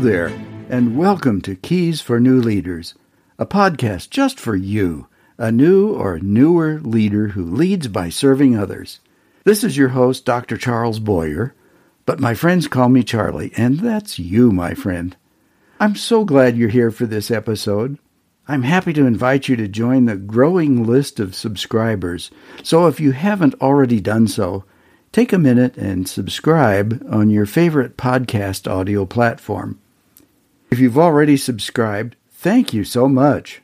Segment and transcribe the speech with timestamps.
[0.00, 0.28] There,
[0.70, 2.94] and welcome to Keys for New Leaders,
[3.36, 9.00] a podcast just for you, a new or newer leader who leads by serving others.
[9.42, 10.56] This is your host, Dr.
[10.56, 11.52] Charles Boyer,
[12.06, 15.16] but my friends call me Charlie, and that's you, my friend.
[15.80, 17.98] I'm so glad you're here for this episode.
[18.46, 22.30] I'm happy to invite you to join the growing list of subscribers.
[22.62, 24.64] So if you haven't already done so,
[25.10, 29.80] take a minute and subscribe on your favorite podcast audio platform.
[30.70, 33.62] If you've already subscribed, thank you so much.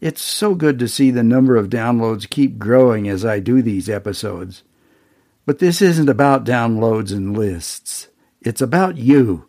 [0.00, 3.88] It's so good to see the number of downloads keep growing as I do these
[3.88, 4.62] episodes.
[5.46, 8.08] But this isn't about downloads and lists.
[8.40, 9.46] It's about you.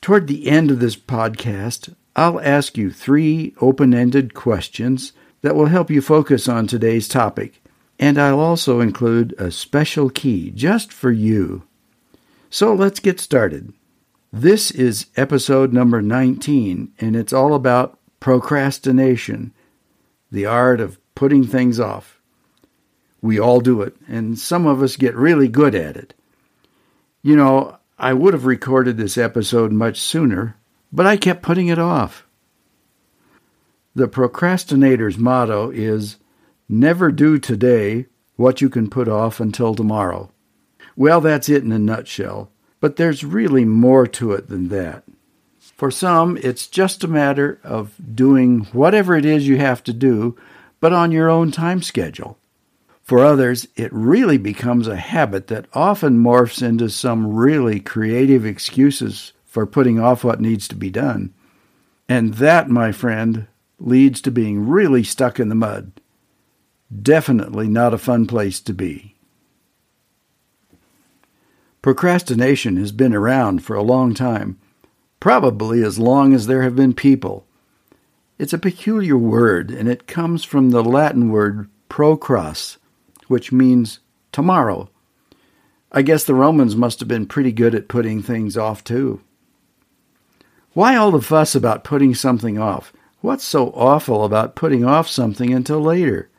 [0.00, 5.66] Toward the end of this podcast, I'll ask you three open ended questions that will
[5.66, 7.60] help you focus on today's topic
[8.00, 11.64] and I'll also include a special key just for you.
[12.48, 13.74] So let's get started.
[14.32, 19.52] This is episode number 19, and it's all about procrastination,
[20.30, 22.20] the art of putting things off.
[23.20, 26.14] We all do it, and some of us get really good at it.
[27.22, 30.56] You know, I would have recorded this episode much sooner,
[30.92, 32.24] but I kept putting it off.
[33.96, 36.18] The procrastinator's motto is
[36.68, 38.06] Never do today
[38.36, 40.30] what you can put off until tomorrow.
[40.94, 45.04] Well, that's it in a nutshell, but there's really more to it than that.
[45.76, 50.36] For some, it's just a matter of doing whatever it is you have to do,
[50.80, 52.38] but on your own time schedule.
[53.02, 59.32] For others, it really becomes a habit that often morphs into some really creative excuses
[59.44, 61.34] for putting off what needs to be done.
[62.08, 63.46] And that, my friend,
[63.78, 65.92] leads to being really stuck in the mud.
[67.02, 69.16] Definitely not a fun place to be.
[71.82, 74.58] Procrastination has been around for a long time,
[75.18, 77.46] probably as long as there have been people.
[78.38, 82.78] It's a peculiar word, and it comes from the Latin word procras,
[83.28, 84.00] which means
[84.32, 84.90] tomorrow.
[85.92, 89.20] I guess the Romans must have been pretty good at putting things off, too.
[90.72, 92.92] Why all the fuss about putting something off?
[93.20, 96.29] What's so awful about putting off something until later?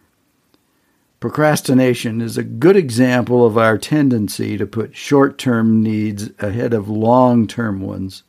[1.21, 6.89] Procrastination is a good example of our tendency to put short term needs ahead of
[6.89, 8.23] long term ones.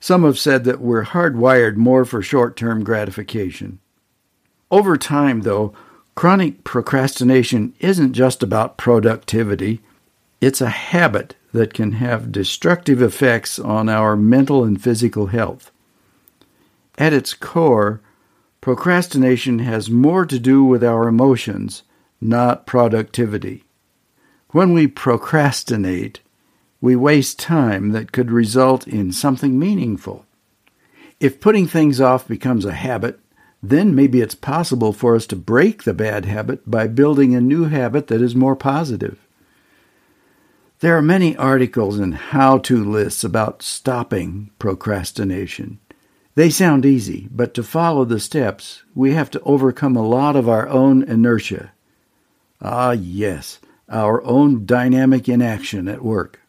[0.00, 3.78] Some have said that we're hardwired more for short term gratification.
[4.72, 5.72] Over time, though,
[6.16, 9.80] chronic procrastination isn't just about productivity,
[10.40, 15.70] it's a habit that can have destructive effects on our mental and physical health.
[16.98, 18.00] At its core,
[18.60, 21.84] procrastination has more to do with our emotions
[22.22, 23.64] not productivity.
[24.50, 26.20] When we procrastinate,
[26.80, 30.24] we waste time that could result in something meaningful.
[31.20, 33.18] If putting things off becomes a habit,
[33.62, 37.64] then maybe it's possible for us to break the bad habit by building a new
[37.64, 39.18] habit that is more positive.
[40.80, 45.78] There are many articles and how to lists about stopping procrastination.
[46.34, 50.48] They sound easy, but to follow the steps, we have to overcome a lot of
[50.48, 51.70] our own inertia
[52.64, 53.58] Ah, yes,
[53.88, 56.40] our own dynamic inaction at work.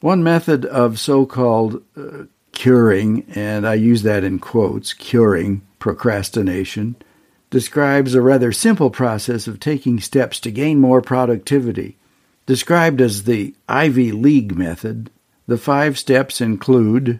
[0.00, 6.94] One method of so called uh, curing, and I use that in quotes, curing procrastination,
[7.50, 11.96] describes a rather simple process of taking steps to gain more productivity.
[12.46, 15.10] Described as the Ivy Lee method,
[15.48, 17.18] the five steps include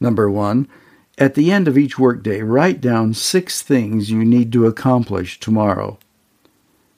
[0.00, 0.68] number one,
[1.16, 5.98] at the end of each workday, write down six things you need to accomplish tomorrow.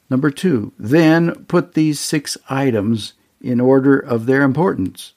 [0.09, 5.15] Number two, then put these six items in order of their importance.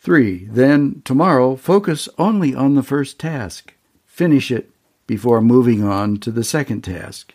[0.00, 3.74] Three, then tomorrow focus only on the first task.
[4.06, 4.70] Finish it
[5.06, 7.34] before moving on to the second task.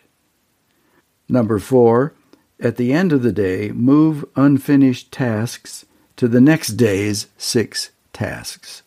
[1.28, 2.14] Number four,
[2.60, 5.84] at the end of the day, move unfinished tasks
[6.16, 8.82] to the next day's six tasks.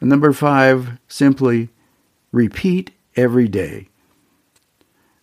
[0.00, 1.68] And number five, simply
[2.32, 3.89] repeat every day.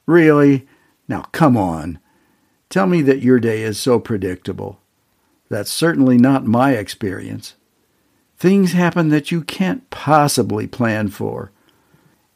[0.08, 0.66] Really?
[1.08, 2.00] Now, come on.
[2.70, 4.80] Tell me that your day is so predictable.
[5.50, 7.56] That's certainly not my experience.
[8.38, 11.52] Things happen that you can't possibly plan for.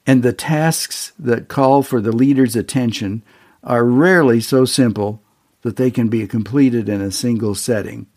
[0.06, 3.24] And the tasks that call for the leader's attention
[3.64, 5.22] are rarely so simple
[5.62, 8.08] that they can be completed in a single setting.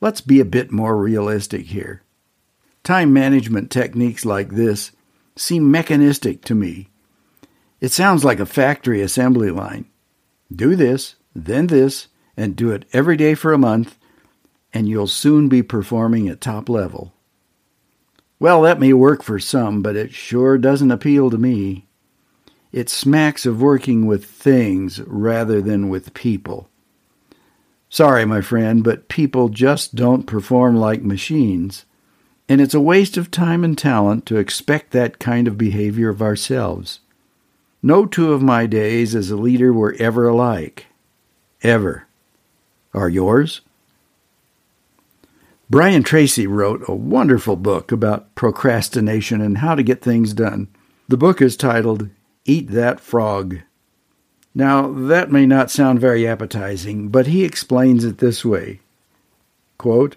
[0.00, 2.02] Let's be a bit more realistic here.
[2.84, 4.92] Time management techniques like this
[5.34, 6.88] seem mechanistic to me
[7.86, 9.84] it sounds like a factory assembly line.
[10.52, 13.96] Do this, then this, and do it every day for a month,
[14.74, 17.14] and you'll soon be performing at top level.
[18.40, 21.86] Well, that may work for some, but it sure doesn't appeal to me.
[22.72, 26.68] It smacks of working with things rather than with people.
[27.88, 31.84] Sorry, my friend, but people just don't perform like machines.
[32.48, 36.20] And it's a waste of time and talent to expect that kind of behavior of
[36.20, 36.98] ourselves.
[37.82, 40.86] No two of my days as a leader were ever alike.
[41.62, 42.06] Ever.
[42.94, 43.60] Are yours?
[45.68, 50.68] Brian Tracy wrote a wonderful book about procrastination and how to get things done.
[51.08, 52.08] The book is titled
[52.44, 53.58] Eat That Frog.
[54.54, 58.80] Now, that may not sound very appetizing, but he explains it this way
[59.76, 60.16] Quote,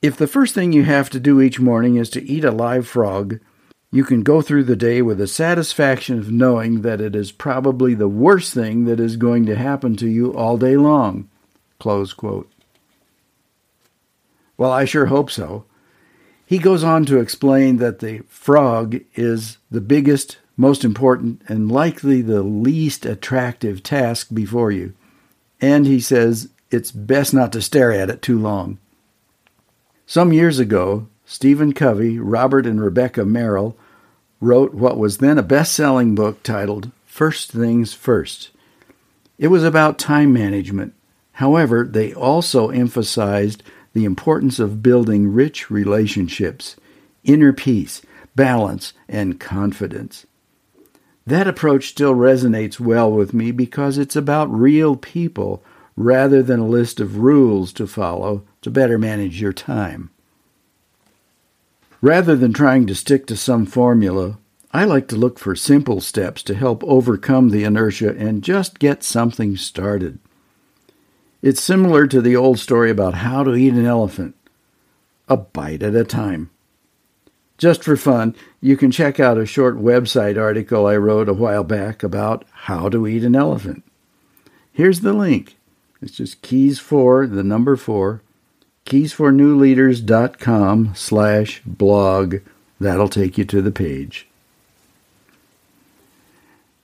[0.00, 2.86] If the first thing you have to do each morning is to eat a live
[2.86, 3.40] frog,
[3.90, 7.94] you can go through the day with the satisfaction of knowing that it is probably
[7.94, 11.28] the worst thing that is going to happen to you all day long.
[14.56, 15.64] Well, I sure hope so.
[16.44, 22.20] He goes on to explain that the frog is the biggest, most important, and likely
[22.20, 24.94] the least attractive task before you.
[25.60, 28.78] And he says it's best not to stare at it too long.
[30.06, 33.76] Some years ago, Stephen Covey, Robert and Rebecca Merrill
[34.40, 38.48] wrote what was then a best selling book titled First Things First.
[39.36, 40.94] It was about time management.
[41.32, 46.76] However, they also emphasized the importance of building rich relationships,
[47.24, 48.00] inner peace,
[48.34, 50.24] balance, and confidence.
[51.26, 55.62] That approach still resonates well with me because it's about real people
[55.94, 60.08] rather than a list of rules to follow to better manage your time.
[62.00, 64.38] Rather than trying to stick to some formula,
[64.72, 69.02] I like to look for simple steps to help overcome the inertia and just get
[69.02, 70.18] something started.
[71.42, 74.34] It's similar to the old story about how to eat an elephant
[75.28, 76.50] a bite at a time.
[77.58, 81.64] Just for fun, you can check out a short website article I wrote a while
[81.64, 83.84] back about how to eat an elephant.
[84.72, 85.56] Here's the link.
[86.00, 88.22] It's just keys for the number four,
[88.88, 92.36] keysfornewleaders.com slash blog.
[92.80, 94.26] That'll take you to the page.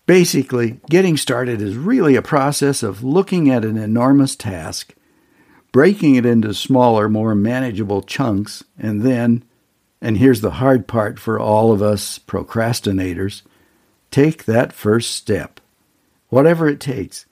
[0.07, 4.95] Basically, getting started is really a process of looking at an enormous task,
[5.73, 9.43] breaking it into smaller, more manageable chunks, and then,
[10.03, 13.41] and here's the hard part for all of us procrastinators,
[14.11, 15.59] take that first step.
[16.29, 17.25] Whatever it takes,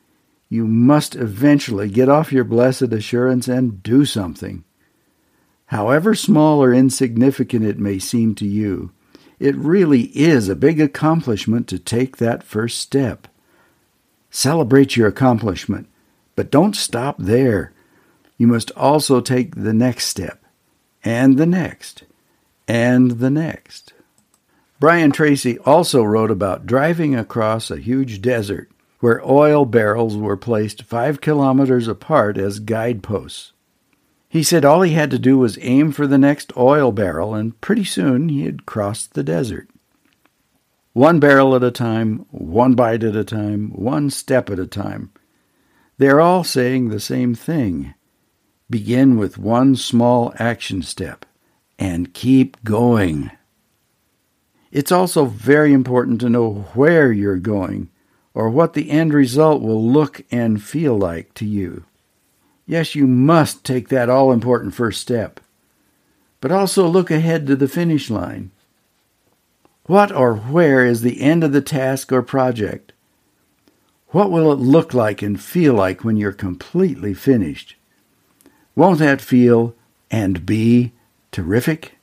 [0.52, 4.62] you must eventually get off your blessed assurance and do something.
[5.68, 8.92] However small or insignificant it may seem to you,
[9.40, 13.28] it really is a big accomplishment to take that first step.
[14.28, 15.88] Celebrate your accomplishment,
[16.36, 17.72] but don't stop there.
[18.36, 20.44] You must also take the next step,
[21.02, 22.02] and the next,
[22.68, 23.94] and the next.
[24.78, 28.68] Brian Tracy also wrote about driving across a huge desert
[29.02, 33.52] where oil barrels were placed five kilometers apart as guideposts.
[34.28, 37.60] He said all he had to do was aim for the next oil barrel, and
[37.60, 39.68] pretty soon he had crossed the desert.
[40.92, 45.10] One barrel at a time, one bite at a time, one step at a time.
[45.98, 47.94] They're all saying the same thing.
[48.70, 51.26] Begin with one small action step
[51.76, 53.32] and keep going.
[54.70, 57.88] It's also very important to know where you're going
[58.34, 61.84] or what the end result will look and feel like to you.
[62.66, 65.40] Yes, you must take that all important first step,
[66.40, 68.50] but also look ahead to the finish line.
[69.84, 72.92] What or where is the end of the task or project?
[74.08, 77.76] What will it look like and feel like when you're completely finished?
[78.76, 79.74] Won't that feel
[80.10, 80.92] and be
[81.30, 81.98] terrific?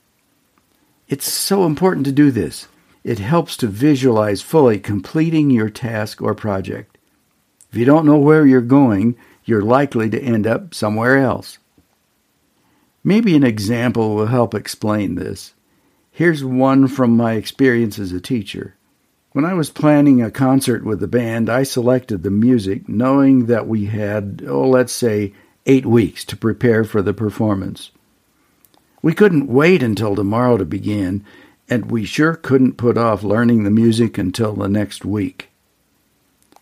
[1.08, 2.68] It's so important to do this.
[3.04, 6.98] It helps to visualize fully completing your task or project.
[7.72, 9.16] If you don't know where you're going,
[9.46, 11.58] you're likely to end up somewhere else.
[13.04, 15.54] Maybe an example will help explain this.
[16.12, 18.76] Here's one from my experience as a teacher.
[19.32, 23.68] When I was planning a concert with the band, I selected the music knowing that
[23.68, 25.34] we had, oh, let's say,
[25.66, 27.92] eight weeks to prepare for the performance.
[29.02, 31.24] We couldn't wait until tomorrow to begin,
[31.70, 35.50] and we sure couldn't put off learning the music until the next week.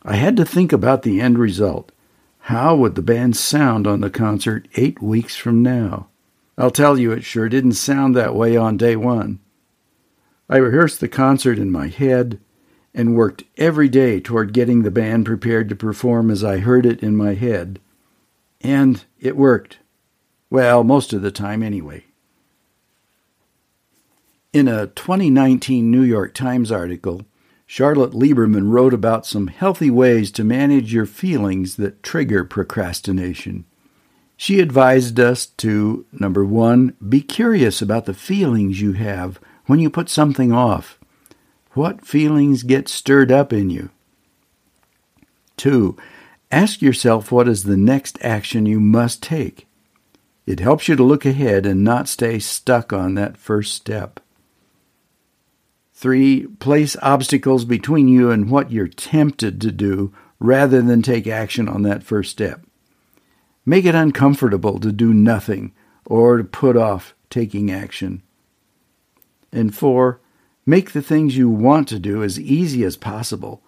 [0.04, 1.92] I had to think about the end result.
[2.40, 6.08] How would the band sound on the concert eight weeks from now?
[6.58, 9.40] I'll tell you, it sure didn't sound that way on day one.
[10.50, 12.40] I rehearsed the concert in my head
[12.94, 17.04] and worked every day toward getting the band prepared to perform as I heard it
[17.04, 17.80] in my head.
[18.62, 19.80] And it worked.
[20.50, 22.07] Well, most of the time anyway.
[24.58, 27.22] In a 2019 New York Times article,
[27.68, 33.66] Charlotte Lieberman wrote about some healthy ways to manage your feelings that trigger procrastination.
[34.36, 39.92] She advised us to, number one, be curious about the feelings you have when you
[39.92, 40.98] put something off.
[41.74, 43.92] What feelings get stirred up in you?
[45.56, 45.98] Two,
[46.50, 49.68] ask yourself what is the next action you must take.
[50.48, 54.20] It helps you to look ahead and not stay stuck on that first step.
[56.00, 61.68] Three, place obstacles between you and what you're tempted to do rather than take action
[61.68, 62.62] on that first step.
[63.66, 65.74] Make it uncomfortable to do nothing
[66.06, 68.22] or to put off taking action.
[69.52, 70.22] And four,
[70.68, 73.64] make the things you want to do as easy as possible.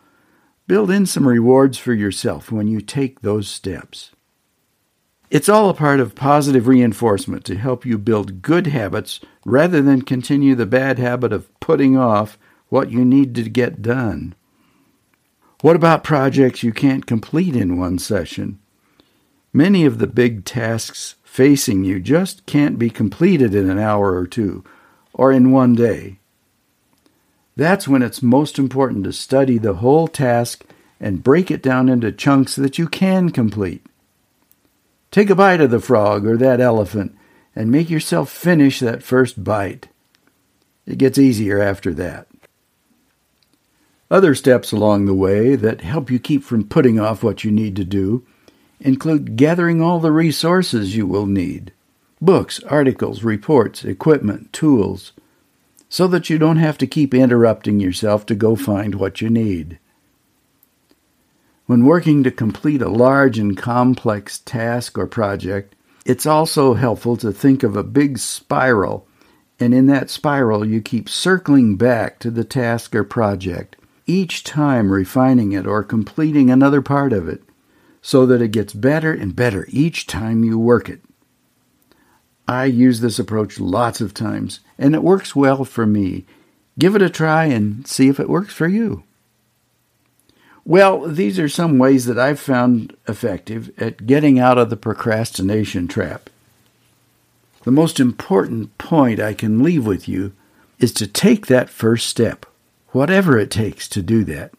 [0.67, 4.11] Build in some rewards for yourself when you take those steps.
[5.29, 10.01] It's all a part of positive reinforcement to help you build good habits rather than
[10.01, 12.37] continue the bad habit of putting off
[12.69, 14.33] what you need to get done.
[15.61, 18.59] What about projects you can't complete in one session?
[19.53, 24.25] Many of the big tasks facing you just can't be completed in an hour or
[24.25, 24.63] two,
[25.13, 26.17] or in one day.
[27.55, 30.65] That's when it's most important to study the whole task
[30.99, 33.85] and break it down into chunks that you can complete.
[35.11, 37.15] Take a bite of the frog or that elephant
[37.55, 39.87] and make yourself finish that first bite.
[40.85, 42.27] It gets easier after that.
[44.11, 47.75] Other steps along the way that help you keep from putting off what you need
[47.75, 48.25] to do
[48.79, 51.73] include gathering all the resources you will need
[52.21, 55.13] books, articles, reports, equipment, tools
[55.89, 59.79] so that you don't have to keep interrupting yourself to go find what you need.
[61.69, 67.31] When working to complete a large and complex task or project, it's also helpful to
[67.31, 69.07] think of a big spiral,
[69.59, 73.75] and in that spiral, you keep circling back to the task or project,
[74.07, 77.43] each time refining it or completing another part of it,
[78.01, 81.01] so that it gets better and better each time you work it.
[82.47, 86.25] I use this approach lots of times, and it works well for me.
[86.79, 89.03] Give it a try and see if it works for you.
[90.69, 95.87] Well, these are some ways that I've found effective at getting out of the procrastination
[95.87, 96.29] trap.
[97.63, 100.33] The most important point I can leave with you
[100.77, 102.45] is to take that first step,
[102.89, 104.51] whatever it takes to do that.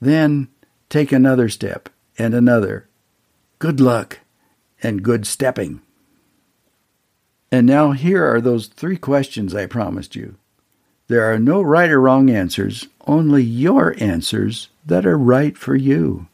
[0.00, 0.46] Then
[0.88, 2.86] take another step and another.
[3.58, 4.20] Good luck
[4.80, 5.80] and good stepping.
[7.50, 10.36] And now here are those three questions I promised you.
[11.10, 16.28] There are no right or wrong answers, only your answers that are right for you.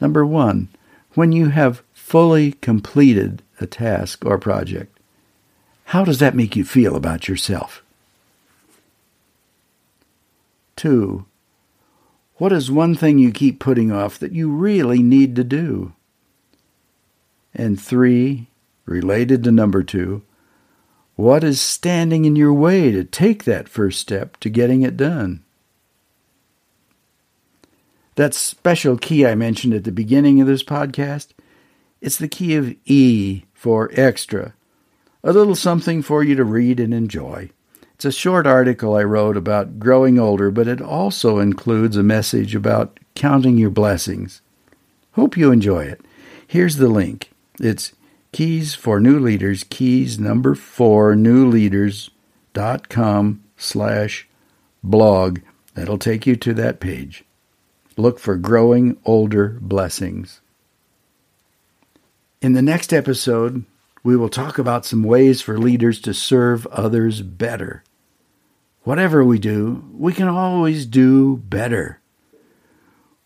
[0.00, 0.68] Number one,
[1.14, 4.96] when you have fully completed a task or project,
[5.86, 7.82] how does that make you feel about yourself?
[10.76, 11.24] Two,
[12.36, 15.94] what is one thing you keep putting off that you really need to do?
[17.52, 18.46] And three,
[18.86, 20.22] related to number two,
[21.16, 25.44] what is standing in your way to take that first step to getting it done?
[28.16, 31.28] That special key I mentioned at the beginning of this podcast,
[32.00, 34.54] it's the key of E for extra,
[35.22, 37.50] a little something for you to read and enjoy.
[37.94, 42.54] It's a short article I wrote about growing older, but it also includes a message
[42.54, 44.42] about counting your blessings.
[45.12, 46.00] Hope you enjoy it.
[46.46, 47.30] Here's the link.
[47.60, 47.92] It's
[48.34, 54.28] Keys for New Leaders, keys number four, newleaders.com slash
[54.82, 55.38] blog.
[55.74, 57.22] That'll take you to that page.
[57.96, 60.40] Look for Growing Older Blessings.
[62.42, 63.66] In the next episode,
[64.02, 67.84] we will talk about some ways for leaders to serve others better.
[68.82, 72.00] Whatever we do, we can always do better.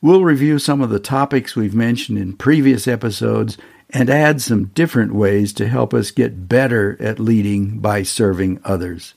[0.02, 3.56] We'll review some of the topics we've mentioned in previous episodes
[3.90, 9.14] and add some different ways to help us get better at leading by serving others.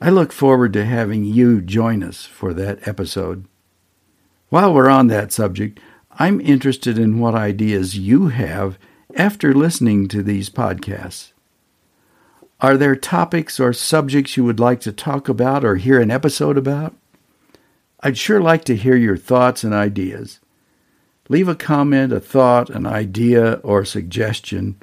[0.00, 3.44] I look forward to having you join us for that episode.
[4.48, 5.80] While we're on that subject,
[6.18, 8.78] I'm interested in what ideas you have
[9.14, 11.32] after listening to these podcasts.
[12.60, 16.56] Are there topics or subjects you would like to talk about or hear an episode
[16.56, 16.94] about?
[18.00, 20.40] I'd sure like to hear your thoughts and ideas
[21.28, 24.76] leave a comment, a thought, an idea, or suggestion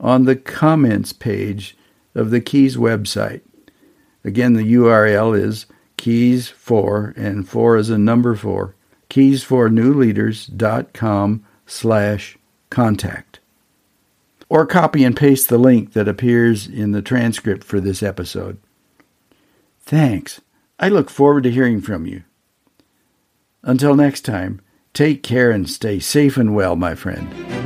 [0.00, 1.76] on the comments page
[2.14, 3.42] of the Keys website.
[4.24, 8.74] Again, the URL is keys for, and four is a number four,
[9.10, 12.38] keysfornewleaders.com slash
[12.70, 13.40] contact.
[14.48, 18.58] or copy and paste the link that appears in the transcript for this episode.
[19.80, 20.40] Thanks.
[20.78, 22.22] I look forward to hearing from you.
[23.62, 24.60] Until next time,
[24.98, 27.57] take care and stay safe and well, my friend.